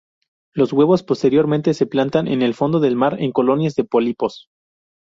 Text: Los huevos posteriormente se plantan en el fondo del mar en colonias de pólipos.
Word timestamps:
Los 0.55 0.73
huevos 0.73 1.03
posteriormente 1.03 1.75
se 1.75 1.85
plantan 1.85 2.27
en 2.27 2.41
el 2.41 2.55
fondo 2.55 2.79
del 2.79 2.95
mar 2.95 3.21
en 3.21 3.31
colonias 3.31 3.75
de 3.75 3.83
pólipos. 3.83 4.47